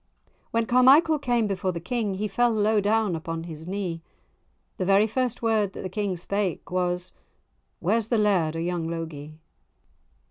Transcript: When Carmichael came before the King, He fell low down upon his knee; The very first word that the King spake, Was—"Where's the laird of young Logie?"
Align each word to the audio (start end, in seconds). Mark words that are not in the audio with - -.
When 0.49 0.65
Carmichael 0.65 1.19
came 1.19 1.45
before 1.45 1.71
the 1.73 1.79
King, 1.79 2.15
He 2.15 2.27
fell 2.27 2.49
low 2.49 2.79
down 2.81 3.15
upon 3.15 3.43
his 3.43 3.67
knee; 3.67 4.01
The 4.77 4.83
very 4.85 5.05
first 5.05 5.43
word 5.43 5.73
that 5.73 5.83
the 5.83 5.89
King 5.89 6.17
spake, 6.17 6.71
Was—"Where's 6.71 8.07
the 8.07 8.17
laird 8.17 8.55
of 8.55 8.63
young 8.63 8.87
Logie?" 8.87 9.37